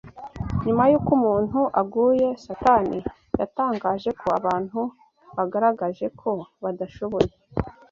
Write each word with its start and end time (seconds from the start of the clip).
Nyuma 0.65 0.83
y’uko 0.91 1.09
umuntu 1.17 1.59
aguye, 1.81 2.27
Satani 2.45 2.99
yatangaje 3.39 4.09
ko 4.19 4.27
abantu 4.39 4.79
bagaragaje 5.35 6.05
ko 6.19 6.31
badashoboye 6.63 7.31